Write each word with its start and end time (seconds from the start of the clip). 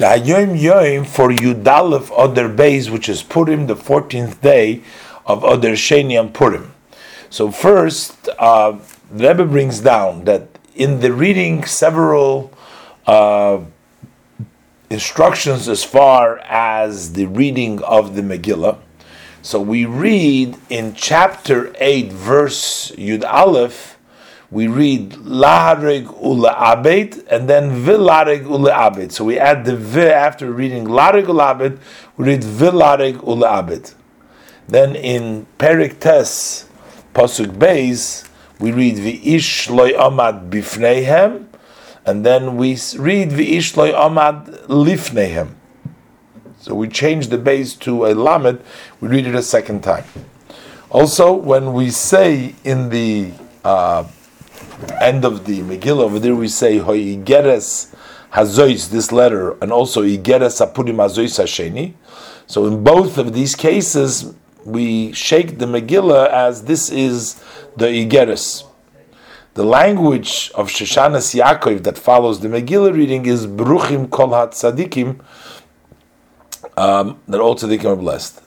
The 0.00 0.16
Yom 0.16 1.04
for 1.04 1.28
Yudalef 1.28 2.10
Oder 2.12 2.48
Beis, 2.48 2.88
which 2.88 3.06
is 3.06 3.22
Purim, 3.22 3.66
the 3.66 3.76
14th 3.76 4.40
day 4.40 4.80
of 5.26 5.44
Oder 5.44 5.72
Sheni 5.72 6.18
and 6.18 6.32
Purim. 6.32 6.72
So 7.28 7.50
first, 7.50 8.30
uh, 8.38 8.78
Rebbe 9.10 9.44
brings 9.44 9.80
down 9.80 10.24
that 10.24 10.58
in 10.74 11.00
the 11.00 11.12
reading 11.12 11.66
several 11.66 12.50
uh, 13.06 13.60
instructions 14.88 15.68
as 15.68 15.84
far 15.84 16.38
as 16.48 17.12
the 17.12 17.26
reading 17.26 17.82
of 17.82 18.16
the 18.16 18.22
Megillah. 18.22 18.78
So 19.42 19.60
we 19.60 19.84
read 19.84 20.56
in 20.70 20.94
chapter 20.94 21.74
8, 21.78 22.10
verse 22.10 22.90
Yud 22.96 23.22
Aleph, 23.30 23.98
we 24.50 24.66
read 24.66 25.12
Laharig 25.12 26.06
Ula 26.20 26.50
Abed 26.50 27.24
and 27.30 27.48
then 27.48 27.70
Vilarig 27.84 28.42
Ula 28.42 28.72
Abed. 28.72 29.12
So 29.12 29.24
we 29.24 29.38
add 29.38 29.64
the 29.64 29.76
V 29.76 30.00
after 30.00 30.50
reading 30.50 30.86
Larig 30.86 31.28
Ula 31.28 31.54
Abed, 31.54 31.78
we 32.16 32.26
read 32.26 32.42
Vilarig 32.42 33.24
Ula 33.24 33.62
Abed. 33.62 33.94
Then 34.66 34.96
in 34.96 35.46
Perik 35.58 36.00
Tes, 36.00 36.68
Pasuk 37.14 37.56
Beis, 37.56 38.28
we 38.58 38.72
read 38.72 38.96
V'ish 38.96 39.70
loy 39.70 39.92
amad 39.92 40.50
bifneihem, 40.50 41.46
and 42.04 42.26
then 42.26 42.56
we 42.56 42.72
read 42.98 43.30
V'ish 43.30 43.76
loy 43.76 43.92
amad 43.92 44.66
lifneihem. 44.66 45.54
So 46.58 46.74
we 46.74 46.88
change 46.88 47.28
the 47.28 47.38
beis 47.38 47.78
to 47.80 48.04
a 48.04 48.14
lamed, 48.14 48.60
we 49.00 49.08
read 49.08 49.26
it 49.26 49.34
a 49.34 49.42
second 49.42 49.82
time. 49.82 50.04
Also, 50.90 51.32
when 51.32 51.72
we 51.72 51.90
say 51.90 52.54
in 52.64 52.90
the 52.90 53.32
uh, 53.64 54.04
end 55.00 55.24
of 55.24 55.44
the 55.46 55.60
Megillah 55.60 56.02
over 56.02 56.18
there, 56.18 56.34
we 56.34 56.48
say 56.48 56.78
Hoigeres 56.78 57.94
Hazois, 58.32 58.90
this 58.90 59.12
letter, 59.12 59.56
and 59.62 59.72
also 59.72 60.02
Igeres 60.02 60.64
Apurim 60.64 60.96
Hazois 60.96 61.38
Hasheni. 61.38 61.94
So 62.46 62.66
in 62.66 62.82
both 62.84 63.18
of 63.18 63.32
these 63.32 63.54
cases, 63.54 64.34
we 64.64 65.12
shake 65.12 65.58
the 65.58 65.66
Megillah 65.66 66.28
as 66.30 66.64
this 66.64 66.90
is 66.90 67.42
the 67.76 67.86
Igeres. 67.86 68.66
The 69.54 69.64
language 69.64 70.50
of 70.54 70.68
Shoshanas 70.68 71.38
Yaakov 71.38 71.82
that 71.82 71.98
follows 71.98 72.40
the 72.40 72.48
Megillah 72.48 72.94
reading 72.94 73.26
is 73.26 73.46
Bruchim 73.46 74.08
Kol 74.10 74.28
Tzadikim, 74.28 75.20
um, 76.76 77.20
that 77.28 77.40
all 77.40 77.56
tzaddikim 77.56 77.84
are 77.84 77.96
blessed. 77.96 78.40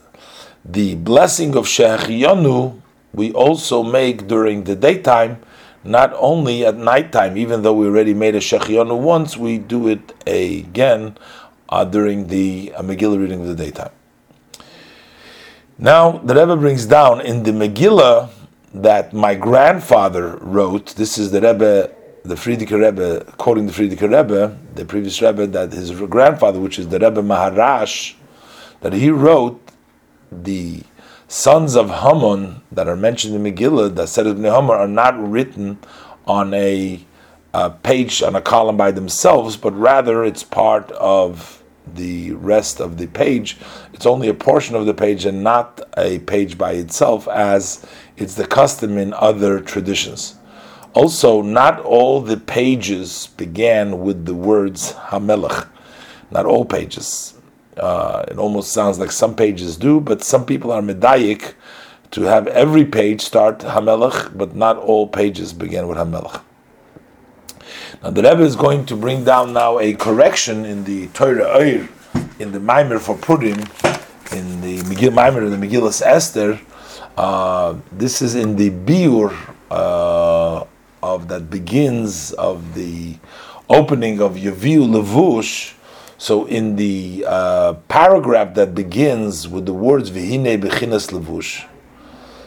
The 0.64 0.94
blessing 0.94 1.56
of 1.56 1.66
Shehechiyanu 1.66 2.80
we 3.12 3.32
also 3.32 3.82
make 3.82 4.26
during 4.26 4.64
the 4.64 4.74
daytime, 4.74 5.40
not 5.84 6.14
only 6.16 6.64
at 6.64 6.76
nighttime. 6.76 7.36
Even 7.36 7.62
though 7.62 7.74
we 7.74 7.86
already 7.86 8.14
made 8.14 8.34
a 8.34 8.40
Shehechiyanu 8.40 8.98
once, 8.98 9.36
we 9.36 9.58
do 9.58 9.88
it 9.88 10.14
again 10.26 11.16
uh, 11.68 11.84
during 11.84 12.28
the 12.28 12.72
uh, 12.74 12.82
Megillah 12.82 13.18
reading 13.18 13.42
of 13.42 13.48
the 13.48 13.54
daytime. 13.54 13.92
Now, 15.78 16.18
the 16.18 16.34
Rebbe 16.34 16.56
brings 16.56 16.86
down 16.86 17.20
in 17.20 17.42
the 17.42 17.50
Megillah 17.50 18.30
that 18.72 19.12
my 19.12 19.34
grandfather 19.34 20.36
wrote. 20.36 20.94
This 20.94 21.18
is 21.18 21.30
the 21.30 21.40
Rebbe, 21.40 21.90
the 22.24 22.34
Frierdiker 22.34 22.80
Rebbe, 22.80 23.24
quoting 23.36 23.66
the 23.66 23.72
Frierdiker 23.72 24.02
Rebbe, 24.02 24.56
the 24.74 24.84
previous 24.84 25.20
Rebbe, 25.20 25.46
that 25.48 25.72
his 25.72 25.90
grandfather, 25.90 26.60
which 26.60 26.78
is 26.78 26.88
the 26.88 26.98
Rebbe 26.98 27.22
Maharash, 27.22 28.14
that 28.80 28.92
he 28.92 29.10
wrote 29.10 29.60
the 30.30 30.82
sons 31.28 31.76
of 31.76 31.90
Haman 31.90 32.62
that 32.72 32.88
are 32.88 32.96
mentioned 32.96 33.34
in 33.34 33.42
Megillah, 33.42 33.94
the 33.94 34.06
Seder 34.06 34.30
of 34.30 34.38
Haman, 34.38 34.70
are 34.70 34.88
not 34.88 35.18
written 35.18 35.78
on 36.26 36.54
a, 36.54 37.04
a 37.52 37.70
page, 37.70 38.22
on 38.22 38.34
a 38.34 38.40
column 38.40 38.76
by 38.76 38.90
themselves, 38.90 39.56
but 39.56 39.72
rather 39.72 40.24
it's 40.24 40.42
part 40.42 40.90
of 40.92 41.62
the 41.94 42.32
rest 42.32 42.80
of 42.80 42.96
the 42.96 43.06
page. 43.08 43.58
It's 43.92 44.06
only 44.06 44.28
a 44.28 44.34
portion 44.34 44.74
of 44.74 44.86
the 44.86 44.94
page 44.94 45.26
and 45.26 45.42
not 45.42 45.80
a 45.96 46.18
page 46.20 46.56
by 46.56 46.72
itself, 46.72 47.28
as 47.28 47.84
it's 48.16 48.34
the 48.34 48.46
custom 48.46 48.96
in 48.96 49.12
other 49.12 49.60
traditions. 49.60 50.36
Also, 50.94 51.42
not 51.42 51.80
all 51.80 52.20
the 52.20 52.36
pages 52.36 53.28
began 53.36 54.00
with 54.00 54.26
the 54.26 54.34
words 54.34 54.92
Hamelech. 54.92 55.68
Not 56.30 56.46
all 56.46 56.64
pages. 56.64 57.33
Uh, 57.76 58.24
it 58.28 58.38
almost 58.38 58.72
sounds 58.72 58.98
like 58.98 59.10
some 59.10 59.34
pages 59.34 59.76
do, 59.76 60.00
but 60.00 60.22
some 60.22 60.46
people 60.46 60.70
are 60.70 60.82
medayik 60.82 61.54
to 62.12 62.22
have 62.22 62.46
every 62.46 62.84
page 62.84 63.20
start 63.20 63.58
Hamelach, 63.60 64.36
but 64.36 64.54
not 64.54 64.76
all 64.76 65.08
pages 65.08 65.52
begin 65.52 65.88
with 65.88 65.98
Hamelach. 65.98 66.42
Now 68.02 68.10
the 68.10 68.22
Rebbe 68.22 68.42
is 68.42 68.54
going 68.54 68.86
to 68.86 68.96
bring 68.96 69.24
down 69.24 69.52
now 69.52 69.80
a 69.80 69.94
correction 69.94 70.64
in 70.64 70.84
the 70.84 71.08
Torah 71.08 71.56
Oir, 71.58 71.88
in 72.38 72.52
the 72.52 72.60
Maimer 72.60 73.00
for 73.00 73.16
Purim, 73.16 73.58
in 74.30 74.60
the 74.60 74.78
Maimer, 75.10 75.44
in 75.46 75.58
the 75.58 75.66
Megillah 75.66 76.02
Esther. 76.02 76.60
Uh, 77.16 77.76
this 77.90 78.22
is 78.22 78.34
in 78.34 78.56
the 78.56 78.70
Biur 78.70 79.34
uh, 79.70 80.64
of 81.02 81.28
that 81.28 81.50
begins 81.50 82.32
of 82.32 82.74
the 82.74 83.16
opening 83.68 84.20
of 84.20 84.34
Yaviu 84.36 84.86
Levush. 84.86 85.74
So 86.16 86.46
in 86.46 86.76
the 86.76 87.24
uh, 87.26 87.72
paragraph 87.88 88.54
that 88.54 88.74
begins 88.74 89.48
with 89.48 89.66
the 89.66 89.74
words 89.74 90.10
Vihine 90.10 90.60
Bechinas 90.60 91.10
Levush. 91.10 91.66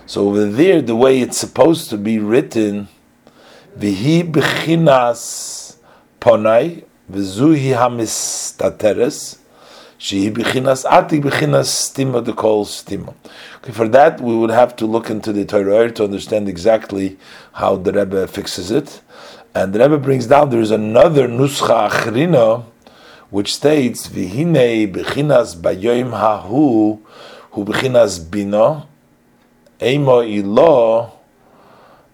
So 0.05 0.29
over 0.29 0.45
there, 0.45 0.81
the 0.81 0.95
way 0.95 1.19
it's 1.19 1.37
supposed 1.37 1.89
to 1.89 1.97
be 1.97 2.17
written 2.17 2.87
Vihi 3.77 4.31
b'chinas 4.31 5.75
ponai, 6.19 6.85
v'zuhi 7.11 7.75
hamistateres, 7.75 9.37
shehi 9.99 10.31
b'chinas 10.31 10.85
atik 10.85 11.23
b'chinas 11.23 11.67
stima, 11.67 12.23
the 12.23 12.33
kol 12.33 12.65
stima. 12.65 13.13
Okay, 13.57 13.73
for 13.73 13.87
that, 13.89 14.21
we 14.21 14.33
would 14.33 14.49
have 14.49 14.75
to 14.77 14.85
look 14.85 15.09
into 15.09 15.31
the 15.33 15.45
Torah 15.45 15.91
to 15.91 16.05
understand 16.05 16.47
exactly 16.49 17.17
how 17.53 17.75
the 17.75 17.91
Rebbe 17.91 18.27
fixes 18.27 18.71
it. 18.71 19.01
And 19.53 19.73
the 19.73 19.79
Rebbe 19.79 19.97
brings 19.97 20.25
down, 20.25 20.49
there 20.49 20.61
is 20.61 20.71
another 20.71 21.27
nuscha 21.27 21.89
achrina, 21.89 22.63
which 23.30 23.54
states, 23.54 24.08
Vihine 24.08 24.92
b'chinas 24.92 25.56
bayoim 25.56 26.10
hahu, 26.10 26.98
hu 27.50 27.64
b'chinas 27.64 28.20
bino, 28.20 28.86
eimo 29.80 30.22
ilo, 30.22 31.10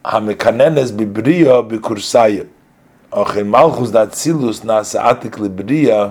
המקננס 0.05 0.91
בבריאה 0.91 1.63
בקורסאיה. 1.63 2.43
אך 3.11 3.37
in 3.37 3.41
מלכוס 3.41 3.91
דאצילוס 3.91 4.65
נעשה 4.65 5.09
עתיק 5.11 5.39
לבריאה, 5.39 6.09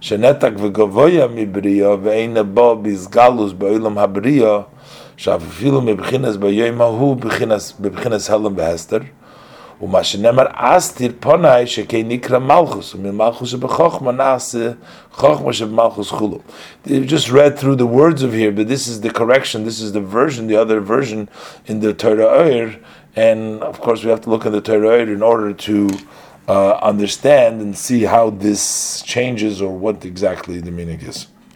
שנתק 0.00 0.50
וגבויה 0.58 1.26
מבריאה, 1.34 1.94
ואין 2.02 2.36
בו 2.54 2.76
בסגלוס 2.82 3.52
בעולם 3.52 3.98
הבריאה, 3.98 4.60
שאפילו 5.16 5.80
מבחינס 5.80 6.36
ביום 6.36 6.80
ההוא 6.80 7.16
בבחינס 7.80 8.30
הלם 8.30 8.56
בהסתר, 8.56 8.98
ומה 9.82 10.04
שנאמר 10.04 10.44
אסתיר 10.54 11.12
פונאי 11.20 11.66
שכי 11.66 12.02
נקרא 12.02 12.38
מלכוס, 12.38 12.94
וממלכוס 12.94 13.50
שבחוכמה 13.50 14.12
נעשה 14.12 14.70
חוכמה 15.12 15.52
שבמלכוס 15.52 16.10
חולו. 16.10 16.38
They 16.86 17.06
just 17.06 17.30
read 17.30 17.58
through 17.58 17.76
the 17.76 17.86
words 17.86 18.22
of 18.22 18.32
here, 18.32 18.52
but 18.52 18.68
this 18.68 18.86
is 18.86 19.00
the 19.00 19.10
correction, 19.10 19.64
this 19.64 19.80
is 19.80 19.92
the 19.92 20.00
version, 20.00 20.46
the 20.48 20.56
other 20.56 20.80
version 20.80 21.28
in 21.66 21.80
the 21.80 21.94
Torah 21.94 22.30
Oyer, 22.42 22.76
and 23.16 23.62
of 23.62 23.80
course 23.80 24.04
we 24.04 24.10
have 24.10 24.20
to 24.22 24.30
look 24.30 24.44
at 24.44 24.52
the 24.52 24.60
Torah 24.60 24.98
in 24.98 25.22
order 25.22 25.52
to 25.68 25.88
uh, 26.48 26.72
understand 26.92 27.60
and 27.62 27.76
see 27.76 28.02
how 28.04 28.30
this 28.30 29.02
changes 29.02 29.62
or 29.62 29.72
what 29.84 30.04
exactly 30.04 30.60
the 30.60 30.70
meaning 30.70 31.00
is. 31.00 31.26